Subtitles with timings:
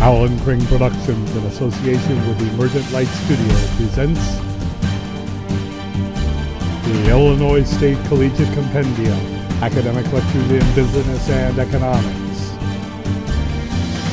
[0.00, 4.38] Alan Kring Productions, in association with the Emergent Light Studio, presents
[6.86, 9.18] the Illinois State Collegiate Compendium,
[9.62, 12.50] Academic Lectures in Business and Economics.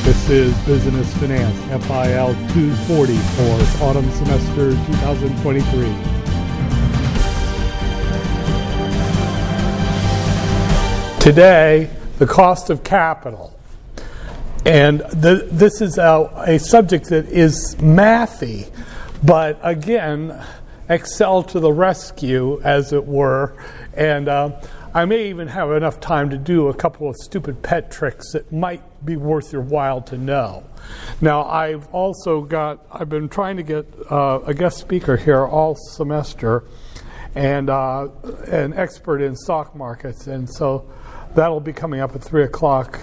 [0.04, 1.56] This is Business Finance,
[1.86, 5.88] FIL 240 for autumn semester 2023.
[11.18, 13.57] Today, the cost of capital.
[14.68, 18.70] And the, this is a, a, subject that is mathy,
[19.24, 20.44] but again,
[20.90, 23.56] Excel to the rescue, as it were.
[23.94, 24.60] And uh,
[24.92, 28.52] I may even have enough time to do a couple of stupid pet tricks that
[28.52, 30.64] might be worth your while to know.
[31.22, 35.76] Now, I've also got, I've been trying to get uh, a guest speaker here all
[35.76, 36.64] semester
[37.34, 38.08] and uh,
[38.48, 40.26] an expert in stock markets.
[40.26, 40.92] And so
[41.34, 43.00] that'll be coming up at 3 o'clock.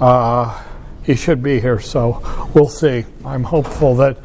[0.00, 0.62] Uh,
[1.04, 2.22] he should be here, so
[2.54, 3.04] we'll see.
[3.24, 4.18] I'm hopeful that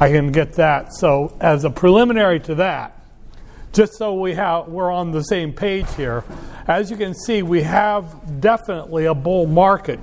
[0.00, 0.94] I can get that.
[0.94, 2.98] So, as a preliminary to that,
[3.72, 6.24] just so we have we're on the same page here,
[6.66, 10.00] as you can see, we have definitely a bull market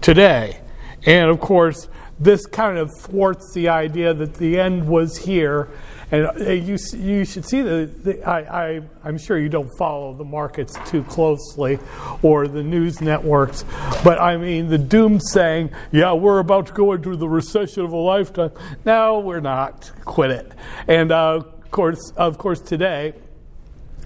[0.00, 0.60] today,
[1.06, 5.68] and of course, this kind of thwarts the idea that the end was here
[6.10, 10.24] and uh, you, you should see the, I, I, I'm sure you don't follow the
[10.24, 11.78] markets too closely
[12.22, 13.64] or the news networks,
[14.02, 17.92] but I mean, the doom saying, yeah, we're about to go into the recession of
[17.92, 18.52] a lifetime.
[18.84, 19.90] No, we're not.
[20.04, 20.52] Quit it.
[20.86, 23.14] And uh, of, course, of course, today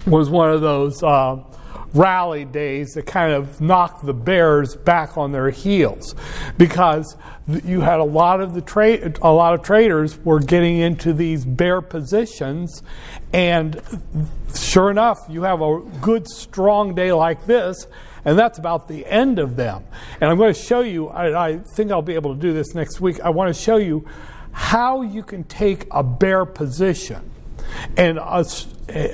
[0.05, 1.01] was one of those.
[1.01, 1.43] Uh,
[1.93, 6.15] rally days that kind of knocked the bears back on their heels
[6.57, 7.15] because
[7.63, 11.45] you had a lot of the trade a lot of traders were getting into these
[11.45, 12.81] bear positions
[13.31, 13.79] and
[14.55, 17.85] sure enough you have a good strong day like this
[18.25, 19.83] and that's about the end of them.
[20.19, 22.73] And i'm going to show you i, I think i'll be able to do this
[22.73, 24.07] next week i want to show you
[24.51, 27.29] how you can take a bear position
[27.97, 28.45] and a,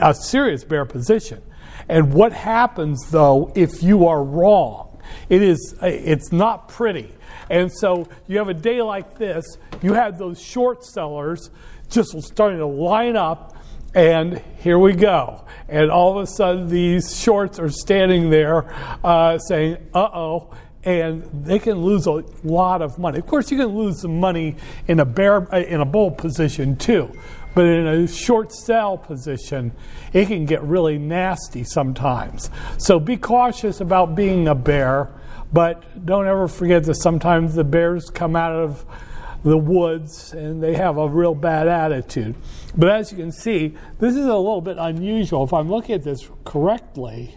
[0.01, 1.41] a serious bear position
[1.89, 5.01] and what happens though if you are wrong?
[5.27, 7.13] It is it's not pretty.
[7.49, 11.49] And so you have a day like this, you have those short sellers
[11.89, 13.55] just starting to line up
[13.95, 15.45] and here we go.
[15.67, 18.71] And all of a sudden, these shorts are standing there
[19.03, 23.19] uh, saying, uh oh, and they can lose a lot of money.
[23.19, 24.55] Of course, you can lose some money
[24.87, 27.13] in a bear in a bull position too.
[27.55, 29.73] But in a short sell position,
[30.13, 32.49] it can get really nasty sometimes.
[32.77, 35.09] So be cautious about being a bear,
[35.51, 38.85] but don't ever forget that sometimes the bears come out of
[39.43, 42.35] the woods and they have a real bad attitude.
[42.77, 45.43] But as you can see, this is a little bit unusual.
[45.43, 47.35] If I'm looking at this correctly,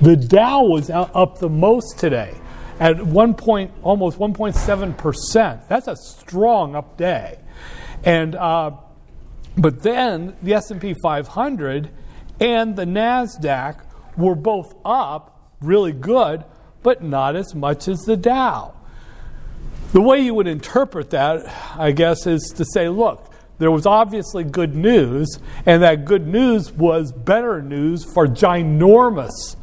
[0.00, 2.34] the Dow was up the most today
[2.80, 5.68] at one point, almost 1.7 percent.
[5.68, 7.38] That's a strong up day.
[8.04, 8.72] And uh,
[9.56, 11.90] but then the S&P 500
[12.40, 13.80] and the Nasdaq
[14.16, 16.44] were both up really good,
[16.82, 18.74] but not as much as the Dow.
[19.92, 24.44] The way you would interpret that, I guess, is to say, look, there was obviously
[24.44, 29.56] good news, and that good news was better news for ginormous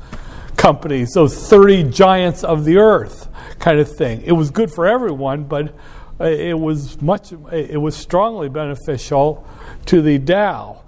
[0.57, 3.29] companies, those 30 giants of the earth
[3.59, 4.21] kind of thing.
[4.23, 5.73] It was good for everyone, but
[6.19, 9.47] Uh, it was much uh, it was strongly beneficial
[9.85, 10.81] to the Dow.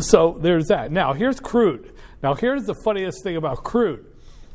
[0.00, 0.90] So there's that.
[0.90, 1.92] Now here's crude.
[2.22, 4.04] Now here's the funniest thing about crude.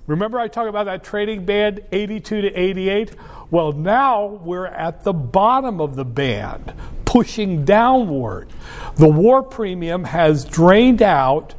[0.07, 3.15] Remember I talked about that trading band 82 to 88?
[3.49, 6.73] Well, now we're at the bottom of the band,
[7.05, 8.49] pushing downward.
[8.95, 11.53] The war premium has drained out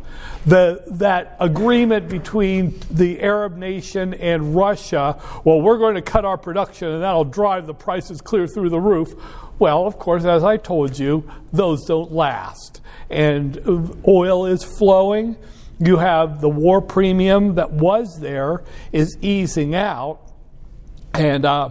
[0.46, 6.36] the, that agreement between the Arab nation and Russia, well, we're going to cut our
[6.36, 9.14] production and that'll drive the prices clear through the roof.
[9.58, 12.80] Well, of course, as I told you, those don't last.
[13.08, 15.36] And oil is flowing.
[15.78, 20.20] You have the war premium that was there is easing out.
[21.14, 21.70] And uh,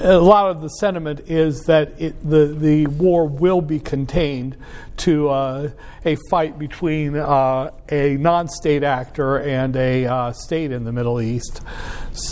[0.00, 4.56] a lot of the sentiment is that it, the, the war will be contained
[5.00, 5.70] to uh,
[6.04, 11.20] a fight between uh, a non state actor and a uh, state in the Middle
[11.20, 11.62] East.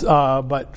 [0.06, 0.74] Uh, but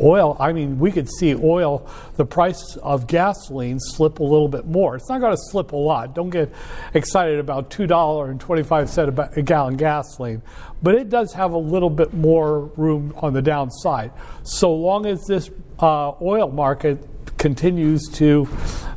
[0.00, 4.66] oil, I mean, we could see oil, the price of gasoline slip a little bit
[4.66, 4.96] more.
[4.96, 6.14] It's not going to slip a lot.
[6.14, 6.52] Don't get
[6.94, 10.42] excited about $2.25 a gallon gasoline,
[10.82, 14.12] but it does have a little bit more room on the downside.
[14.42, 16.98] So long as this uh, oil market
[17.38, 18.48] continues to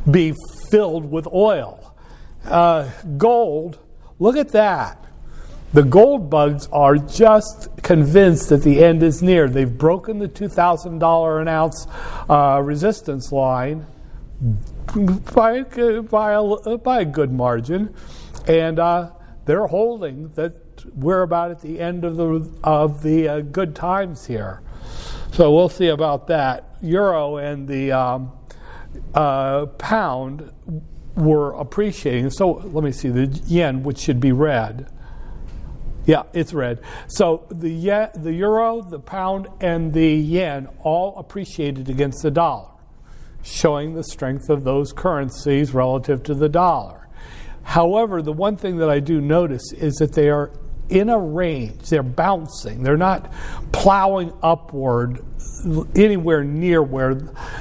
[0.09, 0.33] be
[0.71, 1.81] filled with oil.
[2.45, 3.79] Uh, gold,
[4.19, 4.97] look at that.
[5.73, 9.47] The gold bugs are just convinced that the end is near.
[9.47, 11.88] They've broken the $2,000 an ounce
[12.29, 13.85] uh, resistance line
[15.33, 17.95] by, by, a, by a good margin,
[18.47, 19.11] and uh,
[19.45, 20.55] they're holding that
[20.94, 24.61] we're about at the end of the, of the uh, good times here.
[25.31, 26.75] So we'll see about that.
[26.81, 28.33] Euro and the um,
[29.13, 30.51] uh, pound
[31.15, 32.29] were appreciating.
[32.31, 34.89] So let me see the yen, which should be red.
[36.05, 36.79] Yeah, it's red.
[37.07, 42.69] So the yen, the euro, the pound, and the yen all appreciated against the dollar,
[43.43, 47.07] showing the strength of those currencies relative to the dollar.
[47.63, 50.51] However, the one thing that I do notice is that they are
[50.91, 51.89] in a range.
[51.89, 52.83] They're bouncing.
[52.83, 53.31] They're not
[53.71, 55.23] plowing upward
[55.95, 57.15] anywhere near where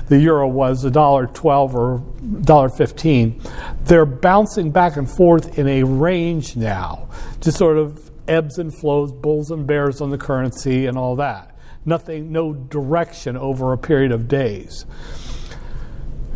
[0.09, 1.99] the euro was a dollar twelve or
[2.43, 3.41] dollar fifteen.
[3.85, 7.09] They're bouncing back and forth in a range now,
[7.41, 11.57] just sort of ebbs and flows, bulls and bears on the currency and all that.
[11.85, 14.85] Nothing, no direction over a period of days.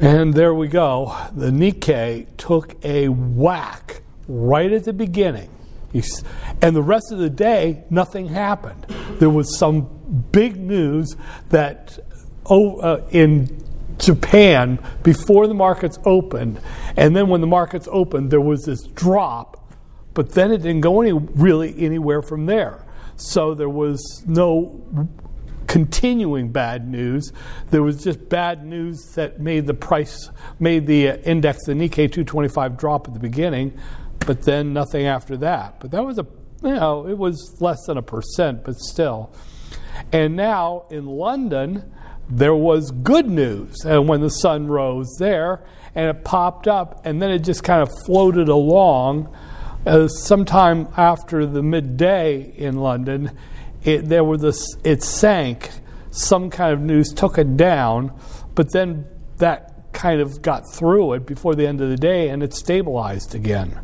[0.01, 1.17] And there we go.
[1.35, 5.54] The Nikkei took a whack right at the beginning
[6.61, 8.87] and the rest of the day, nothing happened.
[9.21, 11.15] There was some big news
[11.51, 11.99] that
[12.47, 13.63] oh, uh, in
[13.99, 16.61] Japan before the markets opened,
[16.97, 19.73] and then when the markets opened, there was this drop,
[20.15, 22.85] but then it didn't go any really anywhere from there.
[23.17, 25.09] So there was no
[25.69, 27.33] continuing bad news.
[27.71, 32.77] There was just bad news that made the price, made the index, the Nikkei 225,
[32.77, 33.79] drop at the beginning
[34.27, 35.81] but then nothing after that.
[35.81, 36.27] But that was a,
[36.63, 39.35] you know, it was less than a percent, but still.
[40.13, 41.93] And now in London,
[42.29, 43.85] there was good news.
[43.85, 47.83] And when the sun rose there, and it popped up, and then it just kind
[47.83, 49.35] of floated along.
[49.87, 53.31] Uh, sometime after the midday in London,
[53.83, 55.71] it, there were this, it sank.
[56.11, 58.19] Some kind of news took it down,
[58.55, 59.07] but then
[59.39, 63.35] that kind of got through it before the end of the day, and it stabilized
[63.35, 63.79] again.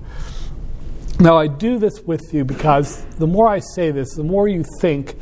[1.20, 4.64] Now, I do this with you because the more I say this, the more you
[4.81, 5.17] think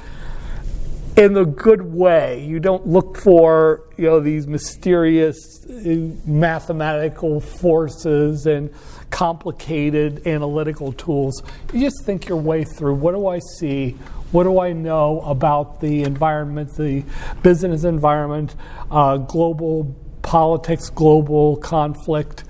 [1.16, 2.44] in the good way.
[2.44, 5.36] You don't look for you know these mysterious
[5.68, 8.70] uh, mathematical forces and
[9.10, 11.42] complicated analytical tools.
[11.72, 12.94] You just think your way through.
[12.94, 13.96] What do I see?
[14.30, 17.02] What do I know about the environment, the
[17.42, 18.54] business environment,
[18.88, 22.44] uh, global politics, global conflict?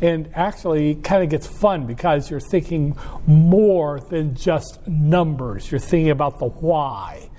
[0.00, 2.96] And actually, kind of gets fun because you're thinking
[3.26, 5.70] more than just numbers.
[5.70, 7.30] You're thinking about the why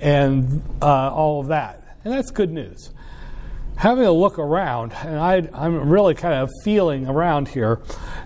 [0.00, 1.98] and uh, all of that.
[2.04, 2.90] And that's good news.
[3.76, 5.36] Having a look around, and I,
[5.66, 7.80] am really kind of feeling around here.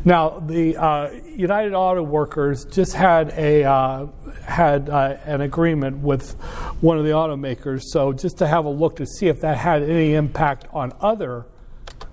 [0.04, 4.06] Now, the uh, United Auto Workers just had a uh,
[4.44, 6.32] had uh, an agreement with
[6.80, 7.82] one of the automakers.
[7.84, 11.46] So, just to have a look to see if that had any impact on other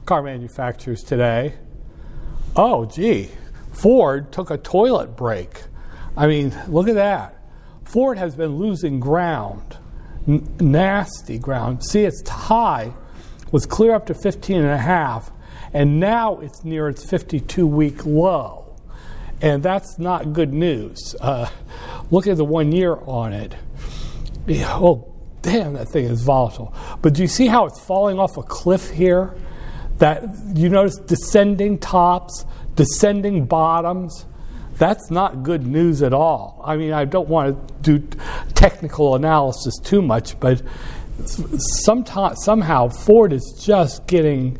[0.05, 1.55] car manufacturers today
[2.55, 3.29] oh, gee,
[3.71, 5.63] Ford took a toilet break.
[6.15, 7.37] I mean, look at that.
[7.83, 9.77] Ford has been losing ground,
[10.27, 11.83] N- nasty ground.
[11.83, 12.93] See, its high
[13.51, 15.31] was clear up to 15 and a half,
[15.73, 18.75] and now it's near its 52 week low.
[19.41, 21.15] And that's not good news.
[21.19, 21.49] Uh,
[22.11, 23.55] look at the one year on it.
[24.49, 25.11] Oh,
[25.41, 26.73] damn, that thing is volatile.
[27.01, 29.35] But do you see how it's falling off a cliff here?
[30.01, 30.23] That
[30.55, 32.43] you notice descending tops,
[32.75, 34.25] descending bottoms.
[34.79, 36.59] That's not good news at all.
[36.65, 38.17] I mean, I don't want to do
[38.55, 40.63] technical analysis too much, but
[41.27, 44.57] somehow Ford is just getting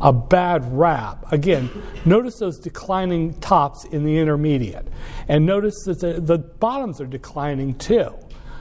[0.00, 1.24] a bad rap.
[1.32, 1.70] Again,
[2.04, 4.86] notice those declining tops in the intermediate,
[5.26, 8.14] and notice that the, the bottoms are declining too.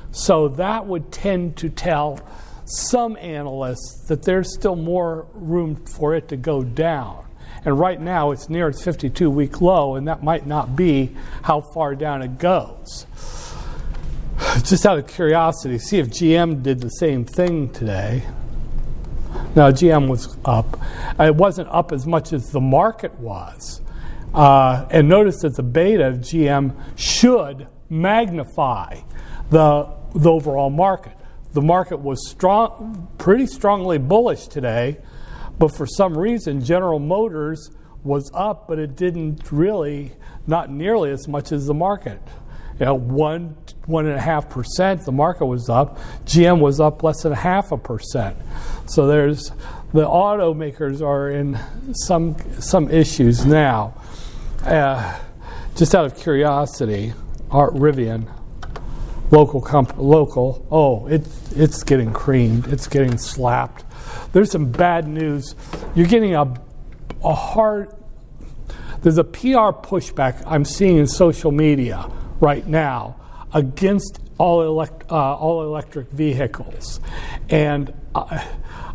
[0.10, 2.20] So that would tend to tell
[2.66, 7.26] some analysts that there's still more room for it to go down.
[7.66, 11.62] And right now it's near its 52 week low, and that might not be how
[11.62, 13.06] far down it goes.
[14.64, 18.24] Just out of curiosity, see if GM did the same thing today.
[19.56, 20.80] Now, GM was up.
[21.20, 23.82] It wasn't up as much as the market was.
[24.34, 29.00] Uh, and notice that the beta of GM should magnify
[29.52, 31.16] the, the overall market
[31.54, 34.98] the market was strong, pretty strongly bullish today,
[35.60, 37.70] but for some reason, General Motors
[38.04, 40.14] was up, but it didn't really,
[40.48, 42.22] not nearly as much as the market.
[42.80, 43.56] You know, one,
[43.86, 46.00] one and a half percent, the market was up.
[46.26, 48.36] GM was up less than half a percent.
[48.88, 49.52] So there's,
[49.94, 51.60] the automakers are in
[51.94, 53.94] some, some issues now.
[54.64, 55.20] Uh,
[55.76, 57.14] just out of curiosity,
[57.52, 58.28] Art Rivian,
[59.34, 60.66] local comp- local.
[60.70, 62.68] Oh, it, it's getting creamed.
[62.68, 63.84] It's getting slapped.
[64.32, 65.56] There's some bad news.
[65.96, 66.54] You're getting a,
[67.24, 67.94] a hard.
[69.02, 72.10] There's a PR pushback I'm seeing in social media
[72.40, 73.20] right now
[73.54, 77.00] against all, elect, uh, all electric vehicles.
[77.50, 78.46] And uh,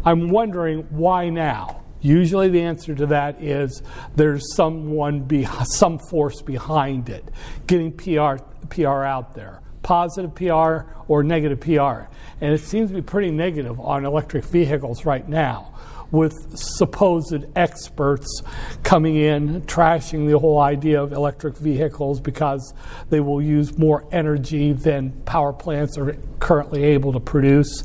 [0.05, 1.83] I'm wondering why now?
[2.01, 3.83] Usually, the answer to that is
[4.15, 7.25] there's someone, be, some force behind it,
[7.67, 8.37] getting PR,
[8.71, 12.11] PR out there, positive PR or negative PR.
[12.41, 15.75] And it seems to be pretty negative on electric vehicles right now,
[16.11, 18.43] with supposed experts
[18.83, 22.73] coming in, trashing the whole idea of electric vehicles because
[23.11, 27.85] they will use more energy than power plants are currently able to produce.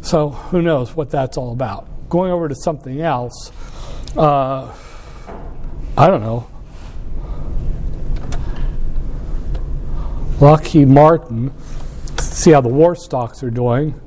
[0.00, 3.52] So, who knows what that's all about going over to something else,
[4.16, 4.72] uh,
[5.96, 6.48] I don't know.
[10.40, 11.52] Lockheed Martin,
[12.20, 14.00] see how the war stocks are doing.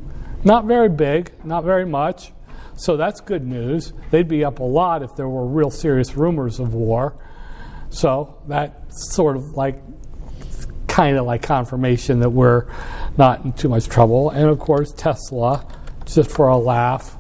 [0.46, 2.32] Not very big, not very much.
[2.78, 3.92] So that's good news.
[4.12, 7.16] They'd be up a lot if there were real serious rumors of war.
[7.90, 9.82] So that's sort of like
[10.88, 12.66] kind of like confirmation that we're
[13.18, 14.30] not in too much trouble.
[14.30, 15.68] And of course, Tesla,
[16.06, 17.18] just for a laugh,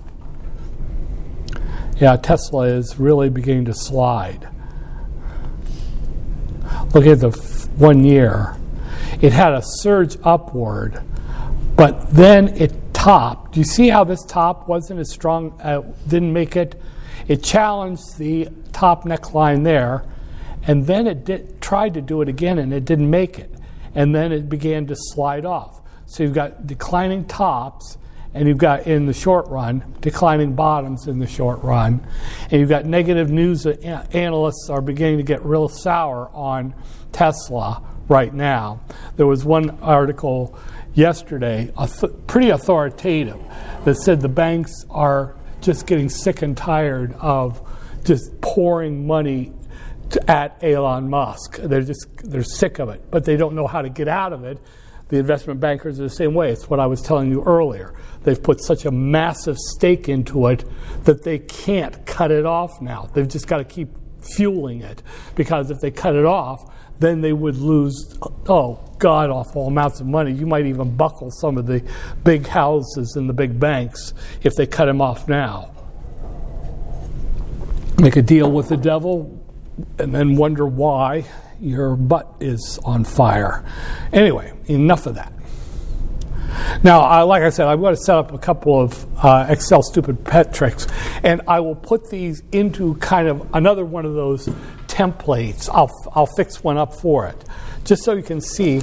[1.97, 4.47] yeah, Tesla is really beginning to slide.
[6.93, 8.55] Look at the f- one year.
[9.21, 11.01] It had a surge upward,
[11.75, 13.53] but then it topped.
[13.53, 16.81] Do you see how this top wasn't as strong, uh, didn't make it?
[17.27, 20.03] It challenged the top neckline there,
[20.63, 23.51] and then it did, tried to do it again and it didn't make it.
[23.93, 25.81] And then it began to slide off.
[26.07, 27.97] So you've got declining tops
[28.33, 32.05] and you've got in the short run declining bottoms in the short run,
[32.49, 33.65] and you've got negative news.
[33.65, 36.73] Analysts are beginning to get real sour on
[37.11, 38.81] Tesla right now.
[39.15, 40.59] There was one article
[40.93, 41.71] yesterday,
[42.27, 43.39] pretty authoritative,
[43.85, 47.61] that said the banks are just getting sick and tired of
[48.03, 49.53] just pouring money
[50.27, 51.55] at Elon Musk.
[51.57, 54.43] They're just they're sick of it, but they don't know how to get out of
[54.43, 54.59] it.
[55.07, 56.51] The investment bankers are the same way.
[56.51, 57.93] It's what I was telling you earlier.
[58.23, 60.65] They've put such a massive stake into it
[61.05, 63.09] that they can't cut it off now.
[63.13, 63.89] They've just got to keep
[64.21, 65.01] fueling it
[65.35, 68.17] because if they cut it off, then they would lose,
[68.47, 70.31] oh, god awful amounts of money.
[70.31, 71.83] You might even buckle some of the
[72.23, 75.73] big houses and the big banks if they cut him off now.
[77.97, 79.43] Make a deal with the devil
[79.97, 81.25] and then wonder why
[81.59, 83.65] your butt is on fire.
[84.13, 85.33] Anyway, enough of that.
[86.83, 89.81] Now, uh, like I said, I'm going to set up a couple of uh, Excel
[89.83, 90.87] stupid pet tricks,
[91.23, 94.49] and I will put these into kind of another one of those
[95.01, 95.69] templates.
[95.71, 97.43] I'll, I'll fix one up for it,
[97.85, 98.81] just so you can see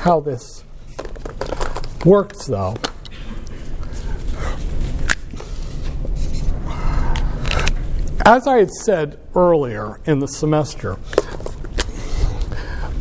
[0.00, 0.64] how this
[2.04, 2.76] works, though.
[8.26, 10.94] As I had said earlier in the semester,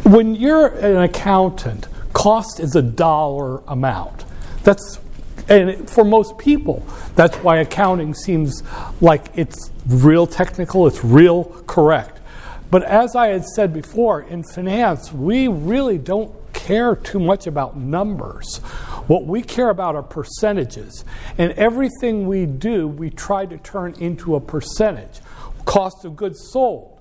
[0.03, 4.25] when you're an accountant, cost is a dollar amount.
[4.63, 5.00] That's
[5.50, 6.85] and for most people,
[7.15, 8.63] that's why accounting seems
[9.01, 12.19] like it's real technical, it's real correct.
[12.71, 17.77] But as I had said before, in finance, we really don't care too much about
[17.77, 18.57] numbers.
[19.07, 21.05] What we care about are percentages.
[21.38, 25.19] And everything we do, we try to turn into a percentage.
[25.65, 26.93] Cost of goods sold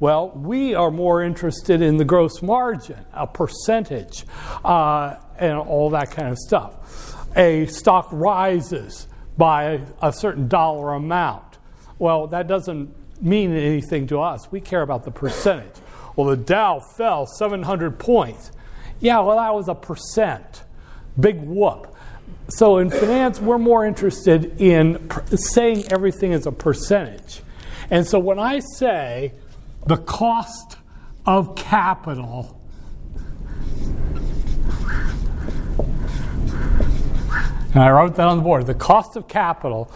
[0.00, 4.24] well, we are more interested in the gross margin, a percentage,
[4.64, 7.19] uh, and all that kind of stuff.
[7.36, 9.06] A stock rises
[9.36, 11.58] by a certain dollar amount.
[11.98, 14.50] Well, that doesn't mean anything to us.
[14.50, 15.74] We care about the percentage.
[16.16, 18.50] Well, the Dow fell 700 points.
[19.00, 20.64] Yeah, well, that was a percent.
[21.18, 21.94] Big whoop.
[22.48, 27.42] So in finance, we're more interested in saying everything is a percentage.
[27.90, 29.32] And so when I say
[29.86, 30.76] the cost
[31.26, 32.60] of capital.
[37.72, 38.66] And I wrote that on the board.
[38.66, 39.92] The cost of capital.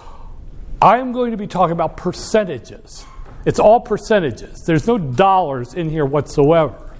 [0.80, 3.04] I am going to be talking about percentages.
[3.44, 4.62] It's all percentages.
[4.66, 6.94] There's no dollars in here whatsoever.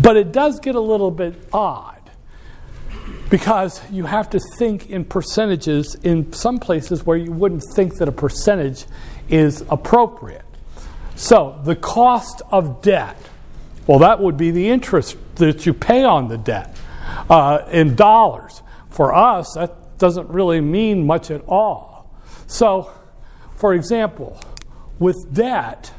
[0.00, 1.94] But it does get a little bit odd
[3.30, 8.08] because you have to think in percentages in some places where you wouldn't think that
[8.08, 8.84] a percentage
[9.28, 10.44] is appropriate.
[11.16, 13.16] So, the cost of debt,
[13.86, 16.76] well, that would be the interest that you pay on the debt
[17.30, 18.62] uh, in dollars.
[18.94, 22.08] For us, that doesn't really mean much at all.
[22.46, 22.92] So,
[23.56, 24.40] for example,
[25.00, 25.92] with debt,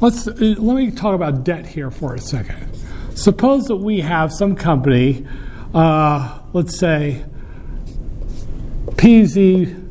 [0.00, 2.78] let's uh, let me talk about debt here for a second.
[3.16, 5.26] Suppose that we have some company,
[5.74, 7.24] uh, let's say
[8.90, 9.82] PZV,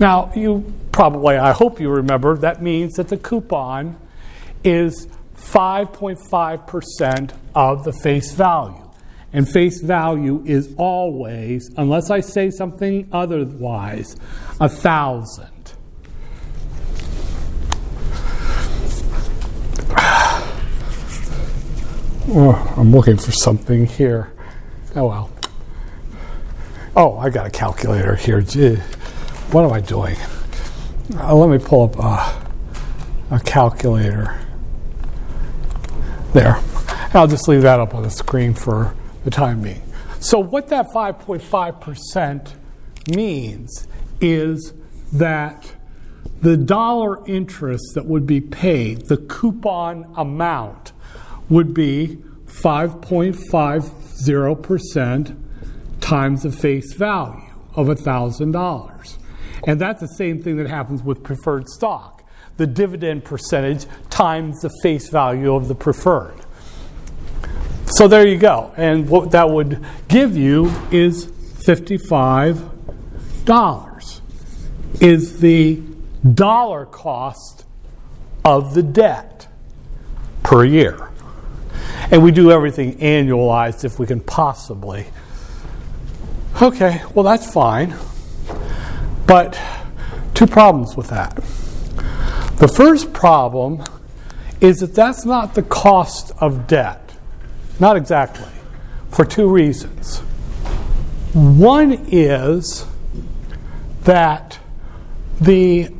[0.00, 3.98] Now, you probably, I hope you remember, that means that the coupon
[4.64, 8.82] is 5.5% of the face value.
[9.30, 14.16] And face value is always, unless I say something otherwise,
[14.58, 15.74] a thousand.
[22.28, 24.32] Oh, I'm looking for something here.
[24.94, 25.30] Oh well.
[26.96, 28.40] Oh, I got a calculator here.
[28.40, 28.76] Gee,
[29.52, 30.16] what am I doing?
[31.14, 32.42] Uh, let me pull up a,
[33.36, 34.38] a calculator.
[36.32, 36.60] There.
[37.14, 38.94] I'll just leave that up on the screen for
[39.24, 39.82] the time being.
[40.18, 42.54] So, what that 5.5%
[43.14, 43.86] means
[44.20, 44.74] is
[45.12, 45.72] that
[46.42, 50.90] the dollar interest that would be paid, the coupon amount,
[51.48, 55.36] would be 5.50%
[56.00, 57.44] times the face value
[57.74, 58.95] of $1,000.
[59.66, 62.16] And that's the same thing that happens with preferred stock
[62.56, 66.40] the dividend percentage times the face value of the preferred.
[67.86, 68.72] So there you go.
[68.76, 72.72] And what that would give you is $55
[75.00, 75.82] is the
[76.34, 77.64] dollar cost
[78.44, 79.46] of the debt
[80.42, 81.10] per year.
[82.10, 85.06] And we do everything annualized if we can possibly.
[86.62, 87.94] Okay, well, that's fine.
[89.26, 89.58] But
[90.34, 91.34] two problems with that.
[92.56, 93.82] The first problem
[94.60, 97.14] is that that's not the cost of debt.
[97.78, 98.48] Not exactly,
[99.10, 100.20] for two reasons.
[101.34, 102.86] One is
[104.04, 104.58] that
[105.40, 105.90] the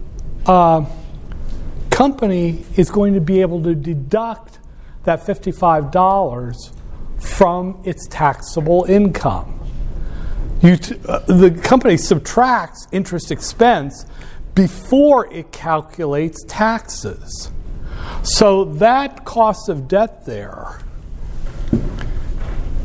[0.47, 0.87] uh,
[1.91, 4.59] company is going to be able to deduct
[5.05, 6.73] that $55
[7.21, 9.56] from its taxable income.
[10.63, 14.07] T- uh, the company subtracts interest expense
[14.55, 17.51] before it calculates taxes.
[18.23, 20.81] So that cost of debt there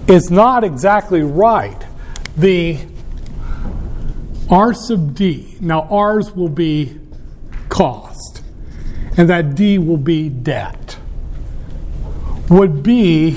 [0.08, 1.86] is not exactly right.
[2.36, 2.78] The
[4.50, 7.00] R sub D, now R's will be
[7.70, 8.44] cost,
[9.16, 10.98] and that D will be debt,
[12.50, 13.36] would be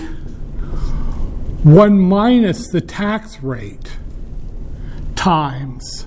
[1.63, 3.97] 1 minus the tax rate
[5.25, 6.07] times.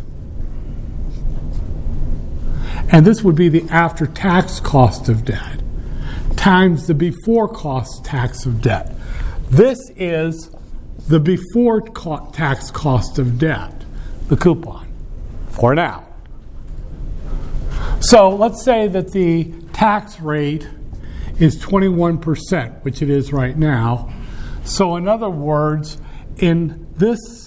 [2.91, 5.59] And this would be the after tax cost of debt
[6.35, 8.95] times the before cost tax of debt.
[9.49, 10.51] This is
[11.07, 13.73] the before tax cost of debt,
[14.27, 14.87] the coupon,
[15.49, 16.07] for now.
[17.99, 20.69] So let's say that the tax rate
[21.39, 24.13] is 21%, which it is right now.
[24.63, 25.99] So, in other words,
[26.37, 27.46] in this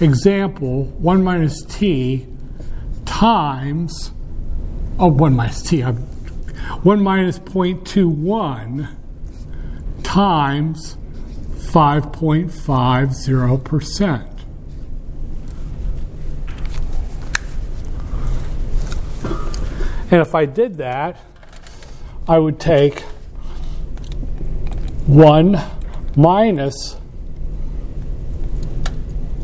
[0.00, 2.26] example, 1 minus t
[3.04, 4.12] times,
[4.98, 8.88] oh, 1 minus t, 1 minus 0.21
[10.02, 10.96] times
[11.56, 14.34] 5.50%.
[20.10, 21.20] And if I did that,
[22.26, 23.02] I would take
[25.06, 25.60] 1
[26.16, 26.97] minus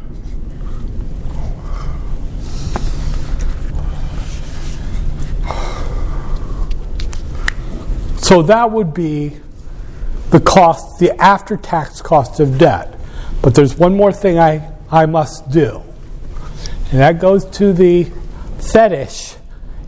[8.18, 9.36] So that would be
[10.30, 12.94] the cost, the after tax cost of debt.
[13.42, 15.82] But there's one more thing I, I must do,
[16.92, 18.04] and that goes to the
[18.60, 19.34] fetish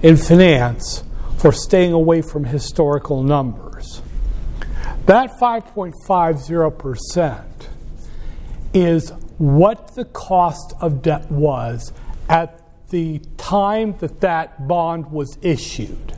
[0.03, 1.05] in finance
[1.39, 4.03] for staying away from historical numbers.
[5.07, 7.45] That 5.50%
[8.75, 11.93] is what the cost of debt was
[12.29, 16.17] at the time that that bond was issued.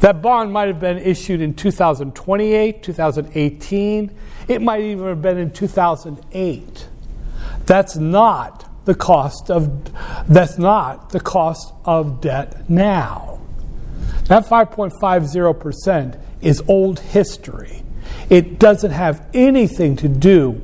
[0.00, 4.14] That bond might have been issued in 2028, 2018.
[4.48, 6.88] It might even have been in 2008.
[7.64, 9.90] That's not the cost of
[10.28, 13.40] that's not the cost of debt now.
[14.28, 17.82] That 5.50% is old history.
[18.28, 20.60] It doesn't have anything to do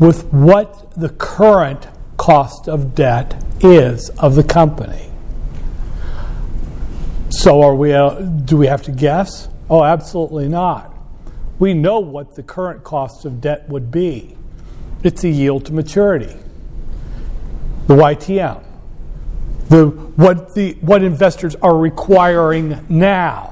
[0.00, 5.10] with what the current cost of debt is of the company.
[7.30, 9.48] So are we uh, do we have to guess?
[9.68, 10.94] Oh, absolutely not.
[11.58, 14.36] We know what the current cost of debt would be.
[15.02, 16.34] It's the yield to maturity.
[17.86, 18.64] The YTM.
[19.68, 23.50] The what the what investors are requiring now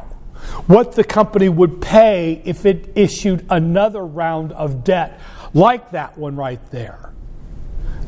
[0.67, 5.19] what the company would pay if it issued another round of debt
[5.55, 7.13] like that one right there.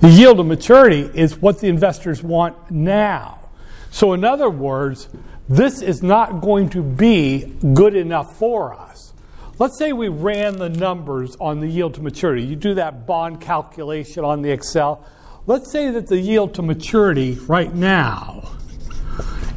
[0.01, 3.51] The yield of maturity is what the investors want now.
[3.91, 5.09] So, in other words,
[5.47, 9.13] this is not going to be good enough for us.
[9.59, 12.43] Let's say we ran the numbers on the yield to maturity.
[12.45, 15.05] You do that bond calculation on the Excel.
[15.47, 18.53] Let's say that the yield to maturity right now,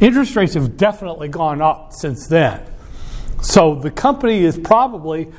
[0.01, 2.65] interest rates have definitely gone up since then.
[3.41, 5.31] So the company is probably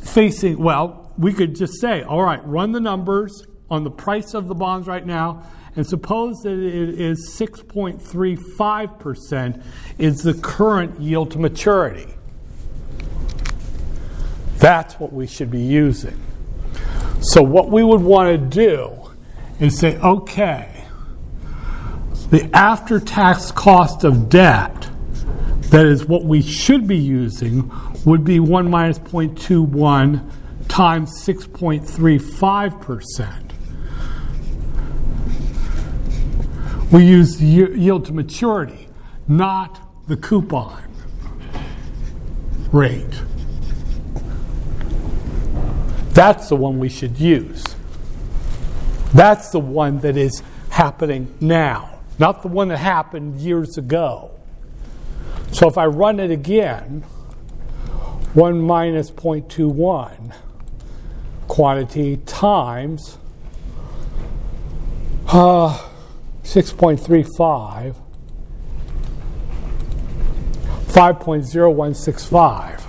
[0.00, 4.48] facing, well, we could just say, all right, run the numbers on the price of
[4.48, 5.42] the bonds right now,
[5.76, 9.62] and suppose that it is 6.35%
[9.98, 12.14] is the current yield to maturity.
[14.56, 16.18] That's what we should be using.
[17.20, 18.94] So, what we would want to do
[19.60, 20.84] is say, okay,
[22.30, 24.90] the after tax cost of debt
[25.70, 27.70] that is what we should be using,
[28.06, 30.30] would be 1 minus 0.21
[30.68, 33.47] times 6.35%.
[36.90, 38.88] We use yield to maturity,
[39.26, 40.90] not the coupon
[42.72, 43.22] rate.
[46.10, 47.64] That's the one we should use.
[49.14, 54.30] That's the one that is happening now, not the one that happened years ago.
[55.52, 57.02] So if I run it again,
[58.34, 60.34] 1 minus 0.21
[61.48, 63.18] quantity times
[65.28, 65.87] uh,
[66.48, 67.94] 6.35,
[70.86, 72.80] 5.0165.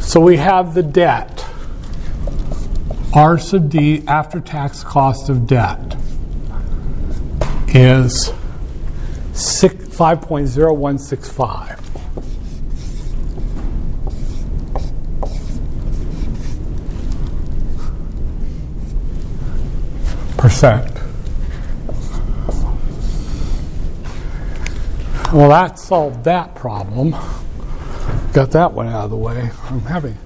[0.00, 1.46] So we have the debt.
[3.14, 5.96] R sub D after tax cost of debt
[7.68, 8.32] is
[9.42, 11.78] 5.0165.
[20.38, 20.90] Percent.
[25.32, 27.14] Well, that solved that problem.
[28.32, 29.50] Got that one out of the way.
[29.64, 30.18] I'm having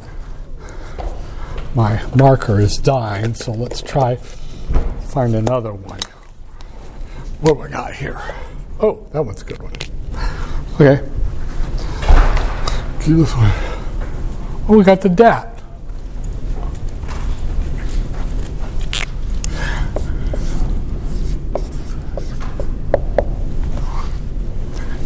[1.76, 6.00] my marker is dying, so let's try find another one.
[7.42, 8.18] What we got here?
[8.78, 9.72] Oh, that one's a good one.
[10.74, 11.02] Okay.
[13.04, 13.50] Do this one.
[14.68, 15.52] Oh, we got the debt.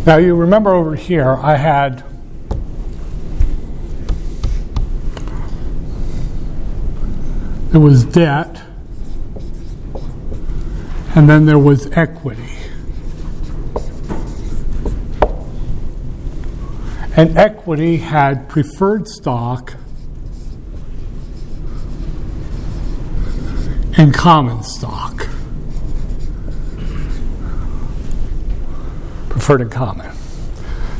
[0.06, 2.02] Now you remember over here I had
[7.70, 8.62] there was debt,
[11.14, 12.49] and then there was equity.
[17.20, 19.74] And equity had preferred stock
[23.98, 25.18] and common stock.
[29.28, 30.10] Preferred and common.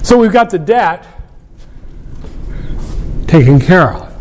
[0.02, 1.06] So we've got the debt
[3.26, 4.14] taken care of.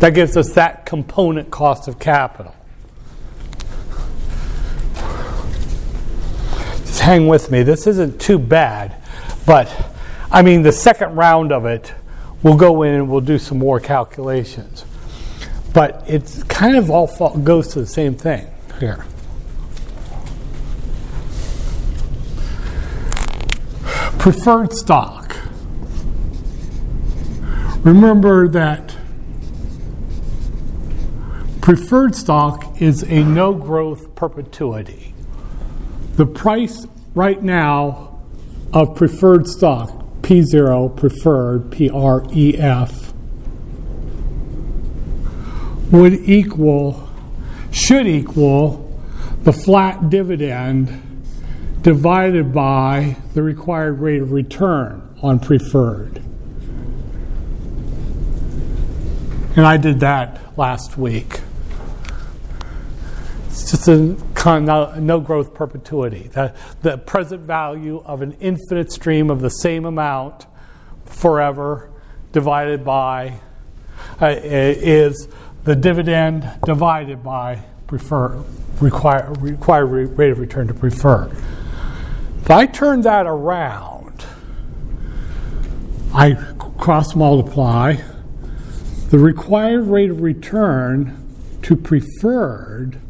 [0.00, 2.56] That gives us that component cost of capital.
[6.86, 7.62] Just hang with me.
[7.62, 9.00] This isn't too bad,
[9.46, 9.92] but
[10.36, 11.94] I mean, the second round of it,
[12.42, 14.84] we'll go in and we'll do some more calculations.
[15.72, 17.06] But it kind of all
[17.38, 18.46] goes to the same thing
[18.78, 19.06] here.
[24.18, 25.38] Preferred stock.
[27.82, 28.94] Remember that
[31.66, 35.14] Preferred stock is a no growth perpetuity.
[36.14, 38.20] The price right now
[38.72, 39.95] of preferred stock,
[40.26, 43.12] P0 preferred, PREF,
[45.92, 47.08] would equal,
[47.70, 49.00] should equal
[49.42, 51.00] the flat dividend
[51.82, 56.20] divided by the required rate of return on preferred.
[59.54, 61.40] And I did that last week.
[63.46, 66.30] It's just a kind of no growth perpetuity.
[66.32, 70.46] The, the present value of an infinite stream of the same amount
[71.04, 71.90] forever
[72.30, 73.40] divided by
[74.22, 75.26] uh, is
[75.64, 78.44] the dividend divided by prefer,
[78.80, 81.28] require, required rate of return to prefer.
[82.40, 84.26] If I turn that around,
[86.14, 86.34] I
[86.78, 87.96] cross multiply
[89.10, 93.00] the required rate of return to preferred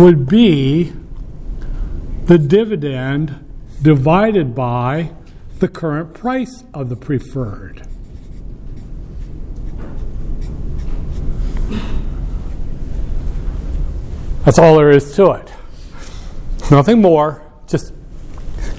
[0.00, 0.90] would be
[2.24, 3.44] the dividend
[3.82, 5.10] divided by
[5.58, 7.86] the current price of the preferred.
[14.46, 15.52] That's all there is to it.
[16.70, 17.42] Nothing more.
[17.68, 17.92] Just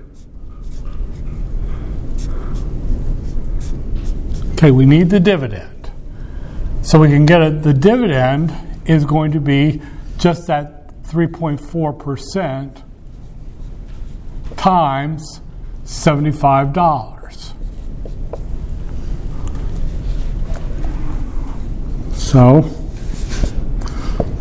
[4.53, 5.84] Okay, we need the dividend.
[6.85, 9.81] So we can get it, the dividend is going to be
[10.19, 12.83] just that 3.4%
[14.59, 15.41] times
[15.85, 17.55] $75.
[22.13, 22.63] So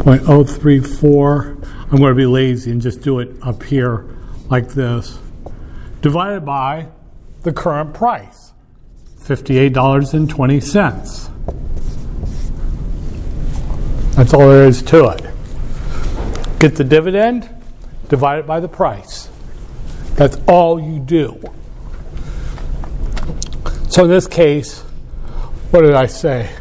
[0.04, 4.06] 0.034, I'm going to be lazy and just do it up here
[4.50, 5.18] like this,
[6.02, 6.90] divided by
[7.44, 8.52] the current price,
[9.22, 11.33] $58.20.
[14.16, 15.22] That's all there is to it.
[16.60, 17.50] Get the dividend,
[18.10, 19.30] divide it by the price.
[20.16, 21.42] That's all you do.
[23.90, 24.82] So in this case,
[25.72, 26.52] what did I say?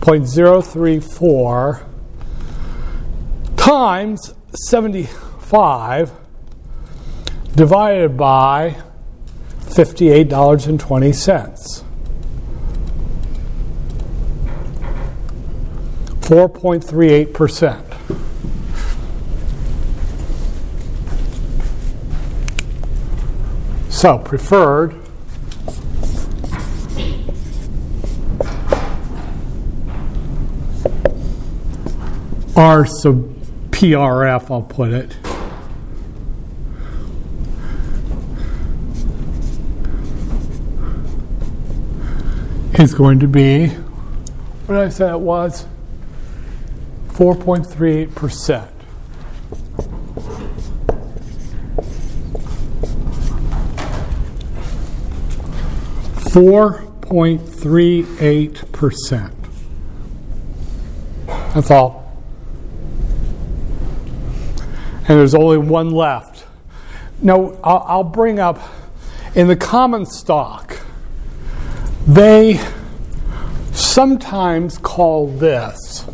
[0.00, 1.84] 0.034
[3.56, 6.10] times 75
[7.54, 8.76] divided by
[9.60, 11.84] $58.20.
[16.30, 17.82] 4.38%.
[23.90, 24.94] So, preferred
[32.56, 33.34] R sub
[33.72, 35.16] PRF, I'll put it.
[42.78, 45.66] Is going to be, what did I say it was?
[47.20, 48.70] 4.38%.
[56.32, 59.34] Four point three eight percent.
[61.26, 62.00] That's all
[65.10, 66.46] and there's only one left.
[67.20, 68.60] Now, I'll bring up
[69.34, 70.78] in the common stock,
[72.06, 72.60] they
[73.72, 76.06] sometimes call this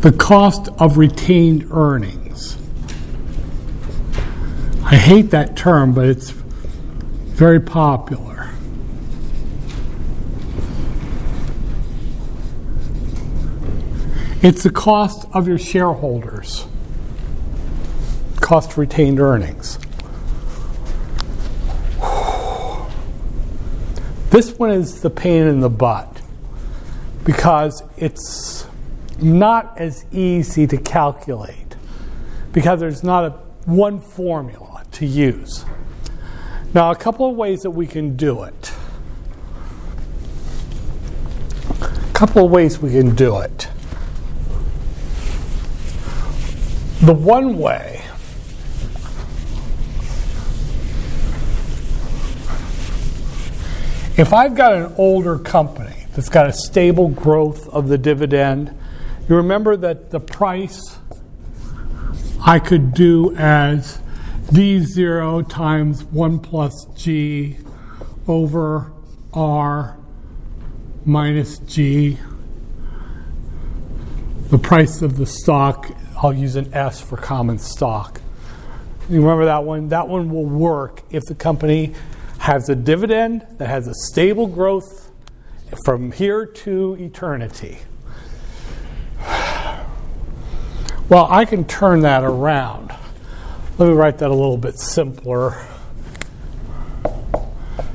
[0.00, 2.56] the cost of retained earnings.
[4.84, 8.50] I hate that term, but it's very popular.
[14.40, 16.64] It's the cost of your shareholders,
[18.40, 19.80] cost of retained earnings.
[24.30, 26.22] This one is the pain in the butt
[27.24, 28.57] because it's
[29.22, 31.76] not as easy to calculate
[32.52, 33.30] because there's not a
[33.66, 35.64] one formula to use.
[36.74, 38.72] Now, a couple of ways that we can do it.
[41.80, 43.68] A couple of ways we can do it.
[47.00, 48.02] The one way
[54.18, 58.76] if I've got an older company that's got a stable growth of the dividend,
[59.28, 60.98] you remember that the price
[62.40, 64.00] I could do as
[64.46, 67.58] d0 times 1 plus g
[68.26, 68.92] over
[69.34, 69.98] r
[71.04, 72.18] minus g.
[74.48, 75.90] The price of the stock,
[76.22, 78.20] I'll use an S for common stock.
[79.10, 79.88] You remember that one?
[79.88, 81.94] That one will work if the company
[82.38, 85.10] has a dividend that has a stable growth
[85.84, 87.78] from here to eternity.
[91.08, 92.92] Well, I can turn that around.
[93.78, 95.64] Let me write that a little bit simpler.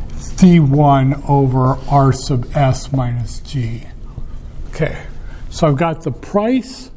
[0.10, 3.84] It's d1 over r sub s minus g.
[4.70, 5.06] Okay,
[5.52, 6.90] so I've got the price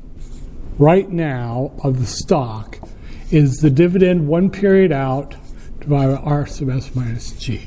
[0.79, 2.79] right now of the stock
[3.31, 5.35] is the dividend one period out
[5.81, 7.67] divided by r sub s minus g.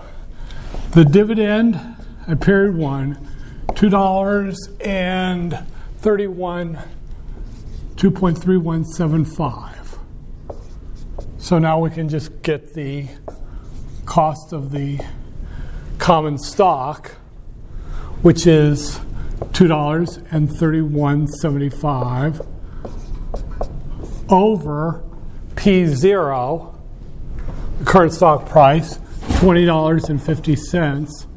[0.91, 3.27] the dividend at period one,
[3.75, 5.59] two dollars and
[5.97, 6.79] thirty one.
[7.97, 9.99] 2.3175.
[11.37, 13.09] So now we can just get the
[14.05, 15.01] cost of the
[15.97, 17.11] common stock,
[18.21, 19.01] which is
[19.51, 22.47] $2.3175
[24.29, 25.03] over
[25.55, 26.75] P0,
[27.79, 31.27] the current stock price, $20.50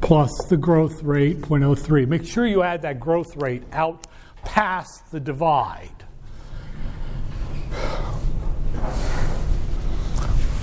[0.00, 2.06] plus the growth rate, 0.03.
[2.06, 4.06] Make sure you add that growth rate out
[4.44, 5.90] past the divide.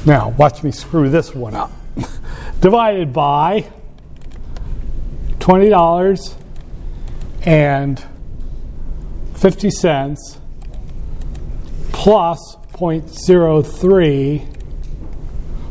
[0.05, 1.71] Now, watch me screw this one up.
[2.59, 3.71] Divided by
[5.39, 6.35] $20
[7.43, 8.03] and
[9.35, 10.39] 50 cents
[11.91, 14.45] plus 0.03,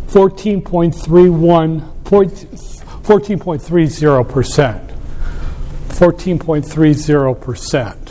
[0.06, 4.90] 14.31, 14.30%.
[5.88, 8.10] 14.30%.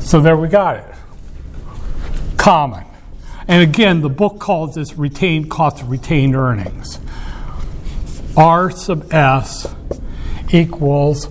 [0.00, 0.86] So there we got it.
[2.38, 2.84] Common.
[3.46, 6.98] And again, the book calls this retained cost of retained earnings.
[8.36, 9.66] R sub S
[10.50, 11.28] equals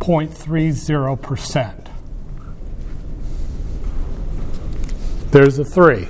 [0.00, 1.86] 14.30%.
[5.30, 6.08] There's a 3.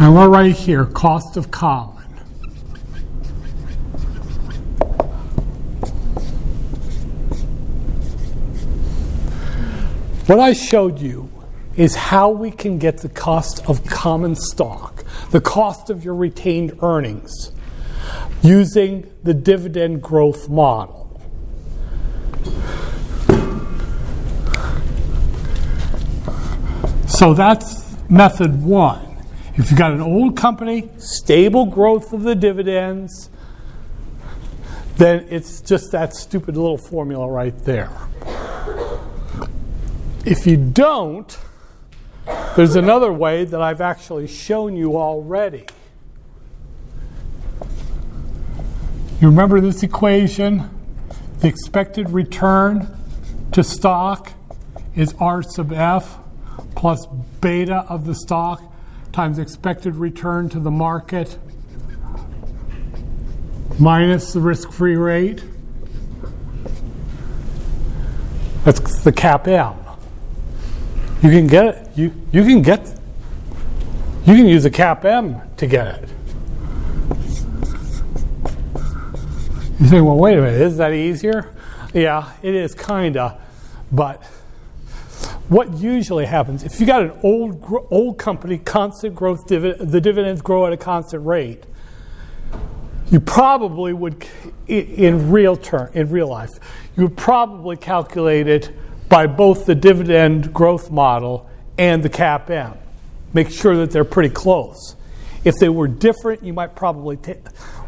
[0.00, 1.94] And we're right here, cost of common.
[10.26, 11.27] What I showed you
[11.78, 16.76] is how we can get the cost of common stock, the cost of your retained
[16.82, 17.52] earnings,
[18.42, 21.20] using the dividend growth model.
[27.06, 29.16] So that's method one.
[29.54, 33.30] If you've got an old company, stable growth of the dividends,
[34.96, 37.90] then it's just that stupid little formula right there.
[40.24, 41.38] If you don't,
[42.56, 45.66] there's another way that I've actually shown you already.
[49.20, 50.70] You remember this equation?
[51.40, 52.88] The expected return
[53.52, 54.32] to stock
[54.94, 56.18] is R sub F
[56.74, 57.06] plus
[57.40, 58.62] beta of the stock
[59.12, 61.38] times expected return to the market
[63.78, 65.42] minus the risk free rate.
[68.64, 69.87] That's the CAPM.
[71.22, 71.88] You can get it.
[71.96, 72.98] You, you can get
[74.28, 76.08] you can use a CAPM to get it.
[79.80, 81.54] You say, well, wait a minute, is that easier?
[81.94, 83.40] Yeah, it is kinda,
[83.90, 84.22] but
[85.48, 90.42] what usually happens if you got an old old company, constant growth, divid- the dividends
[90.42, 91.64] grow at a constant rate.
[93.10, 94.26] You probably would,
[94.66, 96.58] in real term, in real life,
[96.96, 98.70] you would probably calculate it
[99.08, 102.76] by both the dividend growth model and the CAPM.
[103.32, 104.96] Make sure that they're pretty close.
[105.44, 107.38] If they were different, you might probably take.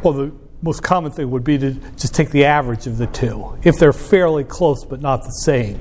[0.02, 3.58] Well, the most common thing would be to just take the average of the two.
[3.62, 5.80] If they're fairly close but not the same.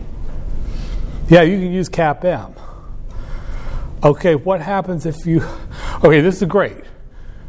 [1.30, 2.54] Yeah, you can use CAPM.
[4.04, 5.44] Okay, what happens if you.
[6.04, 6.78] Okay, this is great.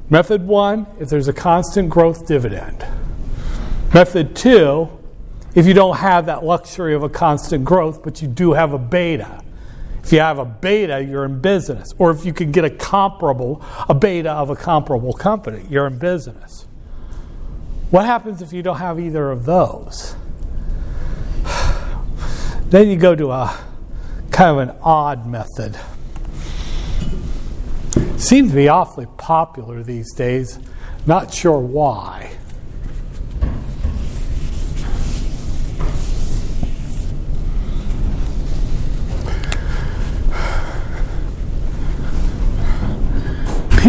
[0.08, 2.84] Method one, if there's a constant growth dividend.
[3.94, 4.88] Method two,
[5.54, 8.78] if you don't have that luxury of a constant growth, but you do have a
[8.78, 9.42] beta.
[10.02, 11.92] If you have a beta, you're in business.
[11.98, 15.98] Or if you can get a comparable, a beta of a comparable company, you're in
[15.98, 16.66] business.
[17.90, 20.14] What happens if you don't have either of those?
[22.70, 23.58] Then you go to a
[24.30, 25.76] kind of an odd method.
[28.16, 30.60] Seems to be awfully popular these days.
[31.04, 32.36] Not sure why.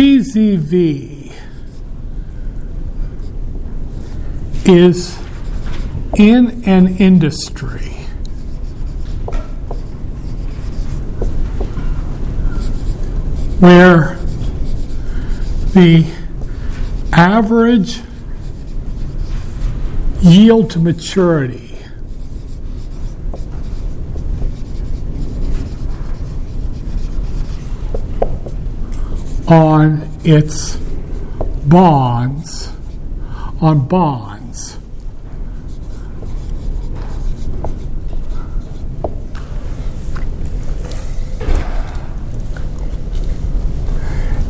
[0.02, 1.32] PZV
[4.66, 5.20] is
[6.18, 7.92] in an industry.
[13.60, 14.16] Where
[15.76, 16.12] the
[17.14, 18.02] average
[20.24, 21.71] yield to maturity
[29.52, 30.78] on its
[31.66, 32.72] bonds,
[33.60, 34.78] on bonds.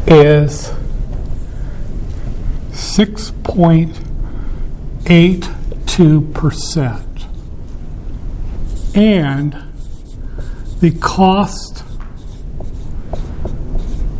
[0.05, 0.71] Is
[2.73, 3.99] six point
[5.07, 5.49] eight
[5.87, 7.25] two percent,
[8.93, 9.55] and
[10.79, 11.80] the cost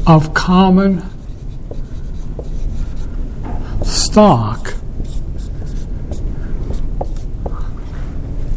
[0.07, 1.03] of common
[3.83, 4.73] stock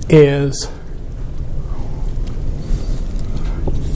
[0.08, 0.68] is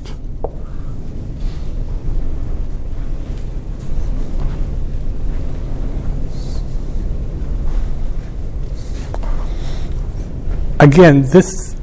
[10.96, 11.76] again, this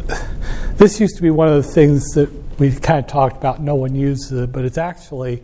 [0.78, 3.62] this used to be one of the things that we kind of talked about.
[3.62, 5.44] No one uses it, but it's actually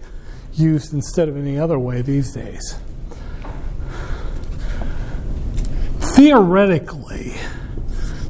[0.53, 2.79] used instead of any other way these days.
[5.99, 7.35] Theoretically,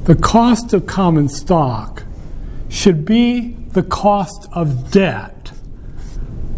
[0.03, 2.03] the cost of common stock
[2.67, 5.53] should be the cost of debt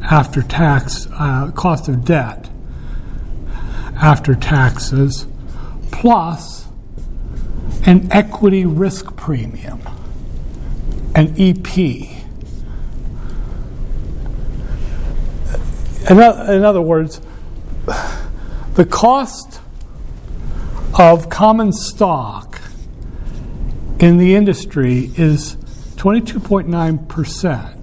[0.02, 2.50] after tax, uh, cost of debt
[4.02, 5.28] after taxes,
[5.92, 6.61] plus
[7.86, 9.80] an equity risk premium,
[11.16, 11.78] an EP.
[16.10, 17.22] In, other words,
[18.74, 19.62] the cost
[20.98, 22.60] of common stock
[24.00, 25.56] in the industry is
[25.96, 27.78] 22.9%.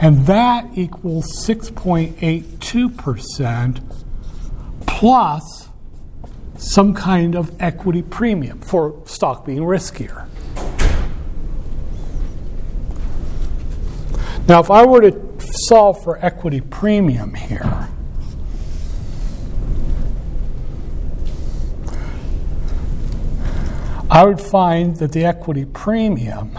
[0.00, 4.04] And that equals 6.82%
[4.86, 5.63] plus
[6.64, 10.26] some kind of equity premium for stock being riskier.
[14.48, 17.90] Now, if I were to solve for equity premium here,
[24.10, 26.58] I would find that the equity premium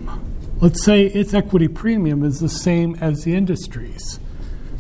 [0.62, 4.20] Let's say its equity premium is the same as the industry's.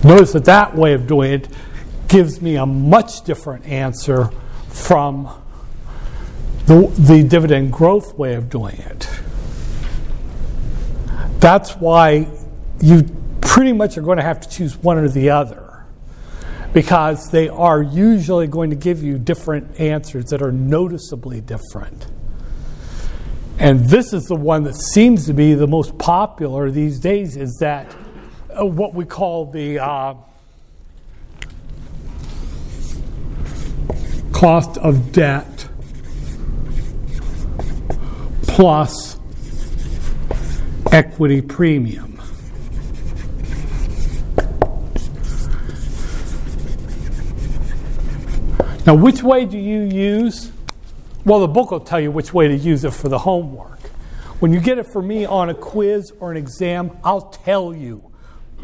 [0.04, 1.48] Notice that that way of doing it
[2.10, 4.30] gives me a much different answer
[4.68, 5.30] from
[6.66, 9.10] the, the dividend growth way of doing it.
[11.40, 12.28] That's why
[12.82, 13.04] you
[13.42, 15.63] pretty much are going to have to choose one or the other
[16.74, 22.08] because they are usually going to give you different answers that are noticeably different.
[23.60, 27.58] And this is the one that seems to be the most popular these days is
[27.60, 27.96] that
[28.60, 30.16] uh, what we call the uh,
[34.32, 35.70] cost of debt
[38.42, 39.18] plus
[40.92, 42.13] equity premium.
[48.86, 50.52] Now, which way do you use?
[51.24, 53.80] Well, the book will tell you which way to use it for the homework.
[54.40, 58.00] When you get it for me on a quiz or an exam, I'll tell you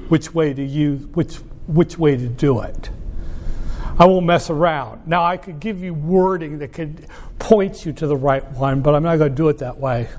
[0.09, 1.35] which way to use which
[1.67, 2.89] which way to do it.
[3.97, 5.07] I won't mess around.
[5.07, 7.07] Now I could give you wording that could
[7.37, 10.09] point you to the right one, but I'm not going to do it that way.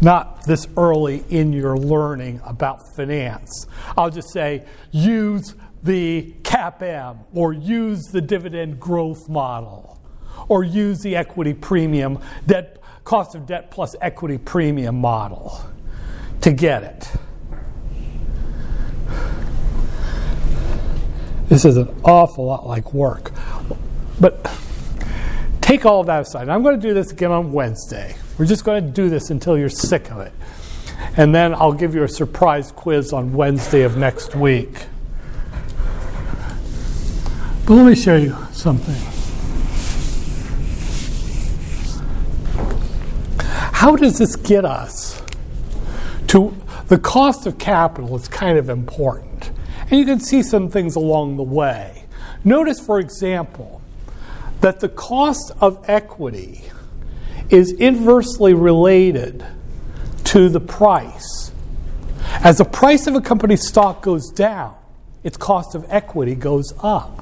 [0.00, 3.68] Not this early in your learning about finance.
[3.96, 10.00] I'll just say use the CAPM or use the dividend growth model
[10.48, 15.60] or use the equity premium debt cost of debt plus equity premium model
[16.40, 17.10] to get it.
[21.48, 23.32] This is an awful lot like work.
[24.20, 24.50] But
[25.60, 26.48] take all that aside.
[26.48, 28.16] I'm going to do this again on Wednesday.
[28.38, 30.32] We're just going to do this until you're sick of it.
[31.16, 34.86] And then I'll give you a surprise quiz on Wednesday of next week.
[37.66, 39.00] But let me show you something.
[43.72, 45.22] How does this get us
[46.28, 46.54] to
[46.88, 49.50] the cost of capital is kind of important.
[49.90, 52.04] And you can see some things along the way.
[52.44, 53.80] Notice, for example,
[54.60, 56.64] that the cost of equity
[57.50, 59.44] is inversely related
[60.24, 61.52] to the price.
[62.42, 64.74] As the price of a company's stock goes down,
[65.24, 67.21] its cost of equity goes up.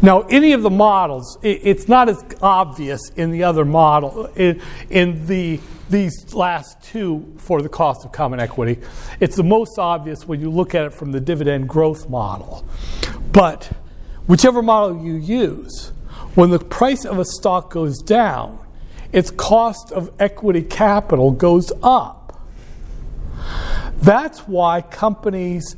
[0.00, 5.26] Now, any of the models, it's not as obvious in the other model, in, in
[5.26, 8.80] the, these last two for the cost of common equity.
[9.20, 12.64] It's the most obvious when you look at it from the dividend growth model.
[13.32, 13.70] But
[14.26, 15.92] whichever model you use,
[16.34, 18.58] when the price of a stock goes down,
[19.12, 22.40] its cost of equity capital goes up.
[23.98, 25.76] That's why companies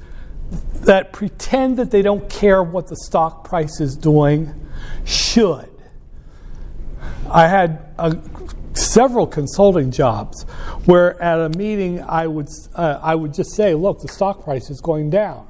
[0.84, 4.52] that pretend that they don't care what the stock price is doing
[5.04, 5.70] should.
[7.30, 8.18] I had a,
[8.74, 10.42] several consulting jobs
[10.84, 14.70] where at a meeting I would, uh, I would just say, look, the stock price
[14.70, 15.48] is going down.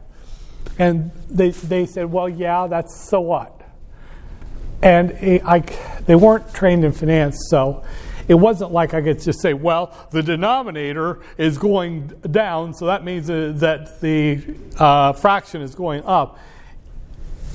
[0.78, 3.60] And they, they said, well, yeah, that's so what?
[4.82, 5.60] And it, I,
[6.06, 7.84] they weren't trained in finance, so
[8.28, 13.04] it wasn't like I could just say, well, the denominator is going down, so that
[13.04, 16.38] means that the uh, fraction is going up.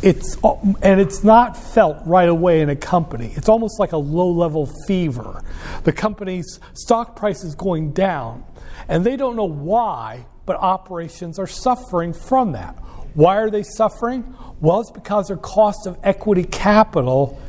[0.02, 0.38] It's,
[0.82, 3.34] and it's not felt right away in a company.
[3.36, 5.44] It's almost like a low level fever.
[5.84, 8.46] The company's stock price is going down,
[8.88, 12.76] and they don't know why, but operations are suffering from that.
[13.14, 14.36] Why are they suffering?
[14.62, 17.42] Well, it's because their cost of equity capital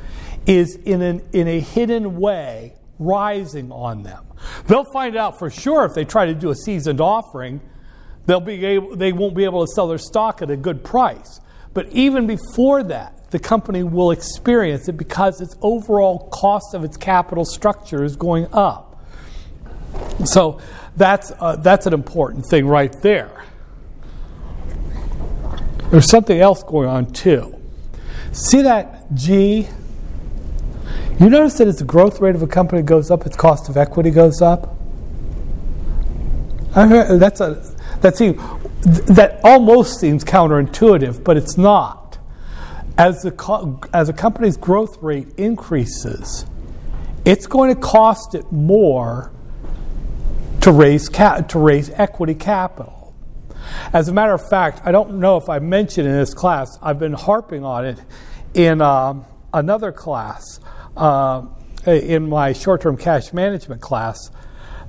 [0.47, 4.25] is in, an, in a hidden way rising on them.
[4.67, 7.61] They'll find out for sure if they try to do a seasoned offering,
[8.27, 11.41] they'll be able, they won't be able to sell their stock at a good price.
[11.75, 16.97] But even before that, the company will experience it because its overall cost of its
[16.97, 19.03] capital structure is going up.
[20.25, 20.61] So
[20.97, 23.45] that's, uh, that's an important thing right there.
[25.91, 27.57] There's something else going on too.
[28.33, 29.69] See that G
[31.21, 33.77] you notice that as the growth rate of a company goes up, its cost of
[33.77, 34.75] equity goes up.
[36.73, 37.63] that's a
[38.01, 38.41] that seems
[39.07, 42.19] that almost seems counterintuitive, but it's not.
[42.97, 46.47] As the as a company's growth rate increases,
[47.27, 49.31] it's going to cost it more
[50.63, 53.15] to raise ca- to raise equity capital.
[53.93, 56.79] As a matter of fact, I don't know if I mentioned in this class.
[56.81, 58.01] I've been harping on it
[58.55, 60.61] in um, another class
[60.97, 61.47] uh,
[61.87, 64.31] in my short term cash management class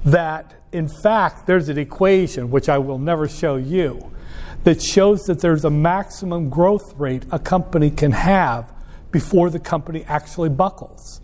[0.05, 4.11] that, in fact, there's an equation, which I will never show you,
[4.63, 8.71] that shows that there's a maximum growth rate a company can have
[9.11, 11.21] before the company actually buckles.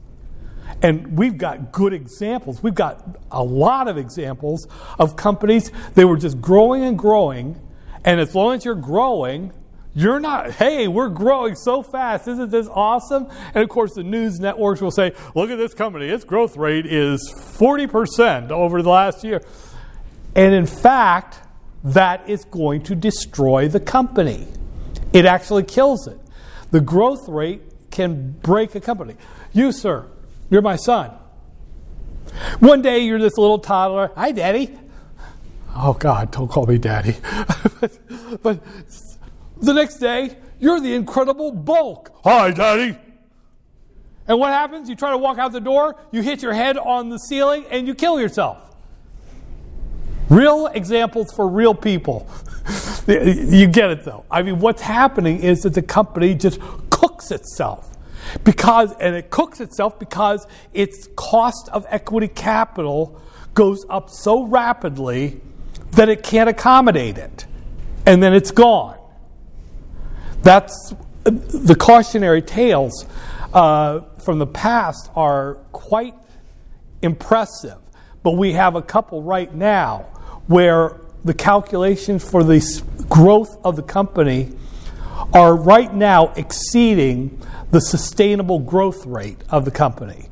[0.82, 2.62] And we've got good examples.
[2.62, 4.68] We've got a lot of examples
[5.00, 7.60] of companies, they were just growing and growing.
[8.04, 9.52] And as long as you're growing,
[9.98, 12.28] you're not, hey, we're growing so fast.
[12.28, 13.28] Isn't this awesome?
[13.56, 16.08] And of course, the news networks will say, look at this company.
[16.08, 19.42] Its growth rate is 40% over the last year.
[20.36, 21.40] And in fact,
[21.84, 24.48] that is going to destroy the company.
[25.14, 26.20] It actually kills it.
[26.70, 29.16] The growth rate can break a company.
[29.52, 30.06] You, sir,
[30.52, 31.10] you're my son.
[32.60, 34.12] One day you're this little toddler.
[34.16, 34.78] Hi, Daddy.
[35.76, 37.16] Oh, God, don't call me Daddy.
[37.80, 38.60] but, but
[39.62, 42.12] the next day, you're the incredible bulk.
[42.24, 42.98] Hi, Daddy.
[44.28, 44.90] And what happens?
[44.90, 47.88] You try to walk out the door, you hit your head on the ceiling, and
[47.88, 48.76] you kill yourself.
[50.30, 52.28] Real examples for real people.
[53.08, 54.26] you get it though.
[54.30, 57.96] I mean, what's happening is that the company just cooks itself.
[58.44, 63.22] Because, and it cooks itself because its cost of equity capital
[63.54, 65.40] goes up so rapidly
[65.92, 67.46] that it can't accommodate it.
[68.06, 68.97] And then it's gone.
[70.44, 73.06] That's the cautionary tales
[73.54, 76.16] uh, from the past are quite
[77.02, 77.78] impressive.
[78.24, 80.08] But we have a couple right now
[80.48, 82.62] where the calculations for the
[83.10, 84.52] growth of the company
[85.34, 90.30] are right now exceeding the sustainable growth rate of the company.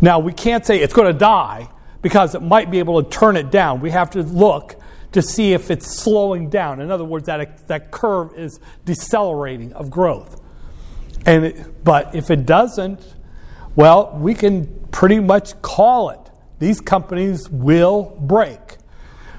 [0.00, 1.68] Now, we can't say it's going to die
[2.02, 3.80] because it might be able to turn it down.
[3.80, 4.76] We have to look
[5.16, 6.78] to see if it's slowing down.
[6.78, 10.38] In other words, that, that curve is decelerating of growth.
[11.24, 13.00] And it, but if it doesn't,
[13.74, 16.20] well, we can pretty much call it.
[16.58, 18.76] These companies will break.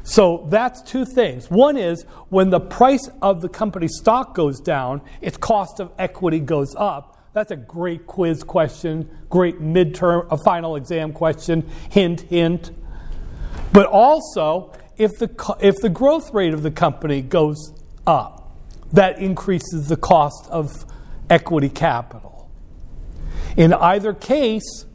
[0.01, 1.51] So that's two things.
[1.51, 6.39] One is when the price of the company's stock goes down, its cost of equity
[6.39, 7.29] goes up.
[7.33, 12.71] That's a great quiz question, great midterm, a final exam question, hint, hint.
[13.73, 17.73] But also, if the, if the growth rate of the company goes
[18.05, 18.55] up,
[18.93, 20.85] that increases the cost of
[21.29, 22.49] equity capital.
[23.55, 24.85] In either case,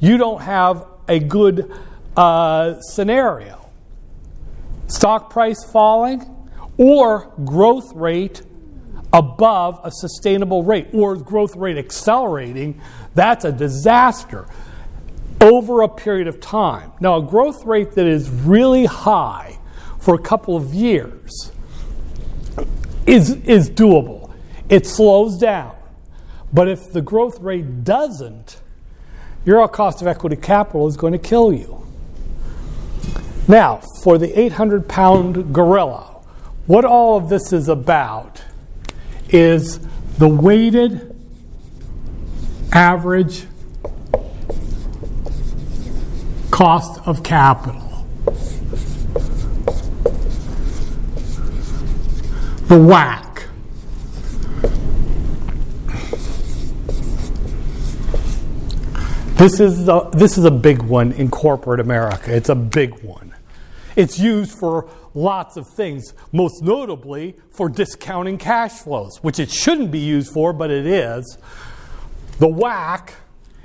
[0.00, 1.72] you don't have a good
[2.16, 3.58] uh, scenario
[4.88, 6.22] stock price falling,
[6.76, 8.42] or growth rate
[9.12, 12.80] above a sustainable rate, or growth rate accelerating,
[13.14, 14.46] that's a disaster
[15.40, 16.92] over a period of time.
[17.00, 19.58] Now, a growth rate that is really high
[19.98, 21.52] for a couple of years
[23.06, 24.32] is, is doable.
[24.68, 25.76] It slows down.
[26.52, 28.60] But if the growth rate doesn't,
[29.44, 31.86] your cost of equity capital is going to kill you.
[33.46, 36.22] Now, for the 800 pound gorilla,
[36.66, 38.42] what all of this is about
[39.30, 39.78] is
[40.18, 41.14] the weighted
[42.72, 43.46] average
[46.58, 48.04] cost of capital.
[52.66, 53.46] The WACC.
[59.36, 62.34] This is, a, this is a big one in corporate America.
[62.34, 63.36] It's a big one.
[63.94, 69.92] It's used for lots of things, most notably for discounting cash flows, which it shouldn't
[69.92, 71.38] be used for, but it is.
[72.40, 73.12] The WACC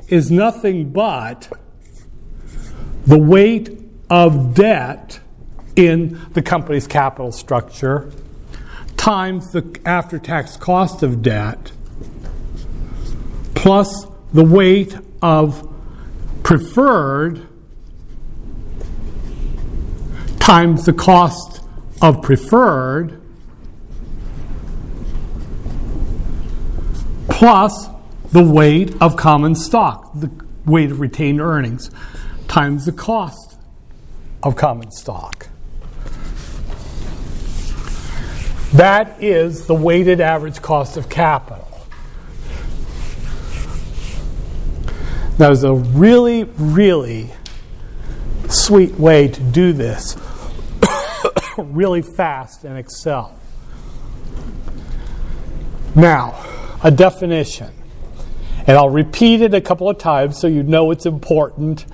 [0.09, 1.51] is nothing but
[3.05, 3.79] the weight
[4.09, 5.19] of debt
[5.75, 8.11] in the company's capital structure
[8.97, 11.71] times the after tax cost of debt
[13.55, 15.67] plus the weight of
[16.43, 17.47] preferred
[20.39, 21.61] times the cost
[22.01, 23.21] of preferred
[27.29, 27.87] plus
[28.31, 30.29] the weight of common stock, the
[30.65, 31.89] weight of retained earnings,
[32.53, 33.57] times the cost
[34.43, 35.47] of common stock.
[38.73, 41.67] That is the weighted average cost of capital.
[45.39, 47.31] Now, there's a really, really
[48.49, 50.15] sweet way to do this
[51.57, 53.35] really fast in Excel.
[55.95, 56.39] Now,
[56.83, 57.71] a definition.
[58.67, 61.87] And I'll repeat it a couple of times so you know it's important.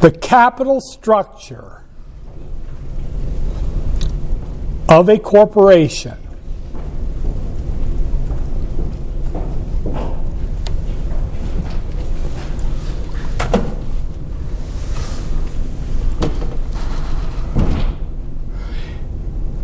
[0.00, 1.84] The capital structure
[4.88, 6.16] of a corporation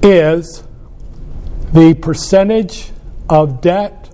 [0.02, 0.62] is
[1.72, 2.92] the percentage
[3.30, 4.10] of debt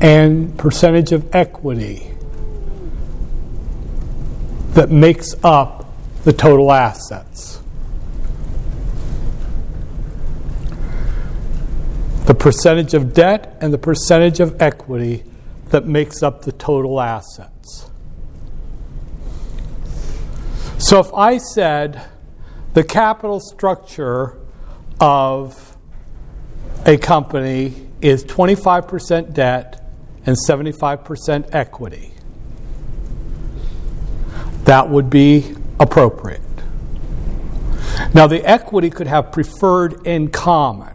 [0.00, 2.09] and percentage of equity
[4.80, 5.84] that makes up
[6.24, 7.60] the total assets.
[12.24, 15.22] The percentage of debt and the percentage of equity
[15.66, 17.90] that makes up the total assets.
[20.78, 22.08] So if I said
[22.72, 24.38] the capital structure
[24.98, 25.76] of
[26.86, 29.92] a company is 25% debt
[30.24, 32.09] and 75% equity.
[34.64, 36.40] That would be appropriate.
[38.14, 40.94] Now, the equity could have preferred in common.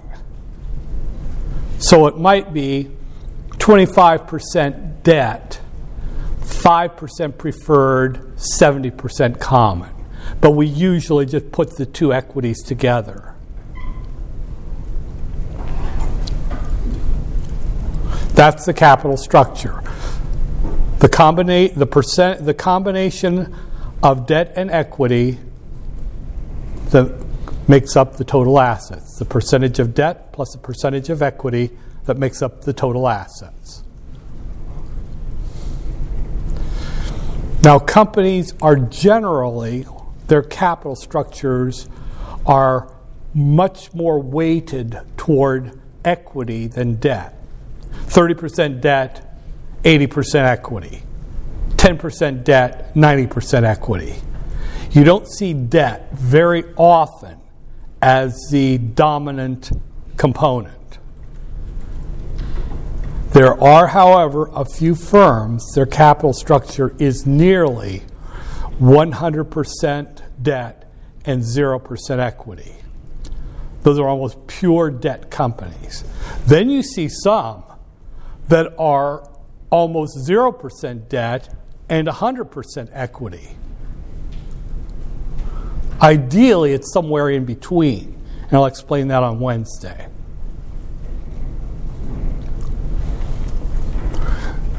[1.80, 2.90] So it might be
[3.52, 5.60] 25% debt,
[6.42, 9.92] 5% preferred, 70% common.
[10.42, 13.36] But we usually just put the two equities together.
[18.34, 19.82] That's the capital structure.
[21.00, 23.56] The, combina- the, percent- the combination
[24.02, 25.40] of debt and equity
[26.90, 27.26] that
[27.68, 29.18] makes up the total assets.
[29.18, 31.72] The percentage of debt plus the percentage of equity
[32.06, 33.84] that makes up the total assets.
[37.64, 39.88] Now, companies are generally,
[40.28, 41.90] their capital structures
[42.46, 42.94] are
[43.34, 47.34] much more weighted toward equity than debt.
[47.92, 49.35] 30% debt,
[49.86, 51.04] 80% equity.
[51.78, 54.16] 10% debt, 90% equity.
[54.92, 57.38] You don't see debt very often
[58.02, 59.72] as the dominant
[60.18, 61.00] component.
[63.34, 68.02] There are, however, a few firms, their capital structure is nearly
[68.80, 70.90] 100% debt
[71.26, 72.76] and 0% equity.
[73.84, 76.04] Those are almost pure debt companies.
[76.46, 77.64] Then you see some
[78.48, 79.30] that are
[79.76, 81.54] almost 0% debt
[81.90, 83.50] and 100% equity.
[86.02, 90.08] Ideally, it's somewhere in between, and I'll explain that on Wednesday.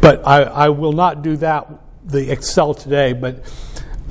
[0.00, 1.68] But I, I will not do that,
[2.04, 3.44] the Excel today, but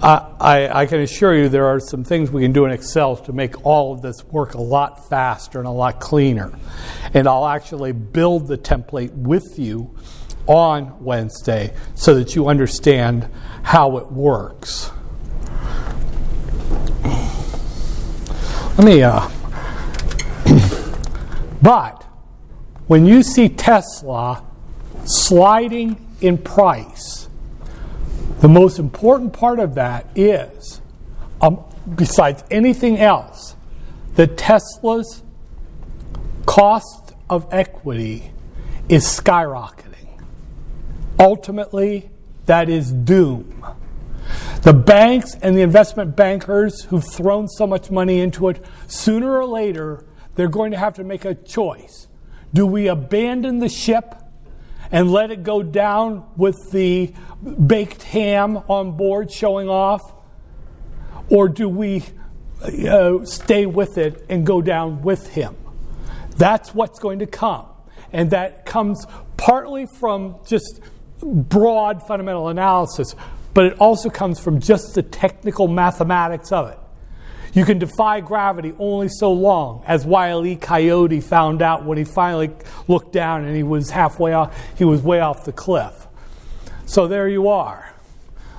[0.04, 3.16] I, I, I, can assure you there are some things we can do in Excel
[3.16, 6.52] to make all of this work a lot faster and a lot cleaner.
[7.14, 9.96] And I'll actually build the template with you
[10.48, 13.30] on Wednesday so that you understand
[13.64, 14.92] how it works.
[18.78, 19.30] Let me, uh,
[21.62, 22.04] but
[22.88, 24.44] when you see Tesla
[25.06, 27.30] sliding in price,
[28.42, 30.82] the most important part of that is,
[31.42, 31.64] um,
[31.96, 33.56] besides anything else,
[34.16, 35.24] that Tesla's
[36.46, 38.32] cost of equity
[38.90, 39.85] is skyrocketing.
[41.20, 42.10] Ultimately,
[42.46, 43.66] that is doom.
[44.62, 49.46] The banks and the investment bankers who've thrown so much money into it, sooner or
[49.46, 50.04] later,
[50.36, 52.08] they're going to have to make a choice.
[52.54, 54.16] Do we abandon the ship
[54.92, 57.14] and let it go down with the
[57.68, 60.14] baked ham on board showing off?
[61.30, 62.04] Or do we
[62.62, 65.56] uh, stay with it and go down with him?
[66.38, 67.68] That's what's going to come.
[68.12, 69.06] And that comes
[69.38, 70.80] partly from just
[71.22, 73.16] broad fundamental analysis,
[73.54, 76.80] but it also comes from just the technical mathematics of it.
[77.54, 80.58] You can defy gravity only so long, as Wile E.
[80.58, 82.52] Coyote found out when he finally
[82.90, 86.08] looked down and he was halfway off, he was way off the cliff.
[86.86, 87.94] So there you are.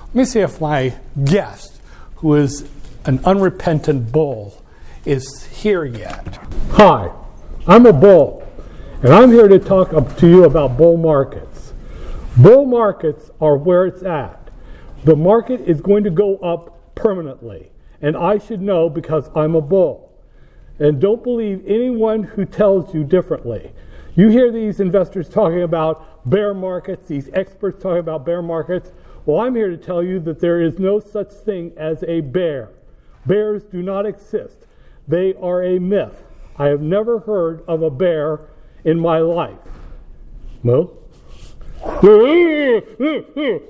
[0.07, 1.79] Let me see if my guest,
[2.15, 2.67] who is
[3.05, 4.63] an unrepentant bull,
[5.05, 6.39] is here yet.
[6.71, 7.11] Hi,
[7.67, 8.47] I'm a bull,
[9.03, 11.56] and I'm here to talk to you about bull markets.
[12.37, 14.51] Bull markets are where it's at.
[15.05, 19.61] The market is going to go up permanently, and I should know because I'm a
[19.61, 20.13] bull.
[20.77, 23.71] And don't believe anyone who tells you differently.
[24.15, 28.91] You hear these investors talking about bear markets, these experts talking about bear markets.
[29.25, 32.69] Well, I'm here to tell you that there is no such thing as a bear.
[33.25, 34.67] Bears do not exist,
[35.07, 36.21] they are a myth.
[36.55, 38.41] I have never heard of a bear
[38.83, 39.57] in my life.
[40.61, 40.97] Mo?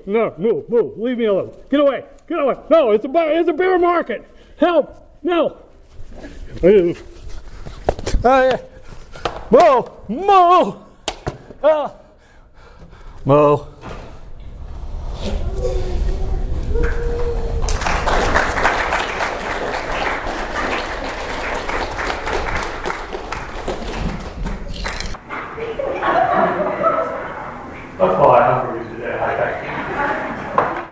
[0.06, 0.98] No, move, move.
[0.98, 1.54] Leave me alone.
[1.70, 2.04] Get away.
[2.28, 2.56] Get away.
[2.70, 4.24] No, it's a, it's a bear market.
[4.58, 5.18] Help.
[5.22, 5.58] No.
[8.24, 8.58] Uh,
[9.50, 10.04] Mo.
[10.08, 10.86] Mo.
[11.62, 11.90] Uh,
[13.24, 13.68] Mo.
[27.98, 29.77] That's all I have for you today.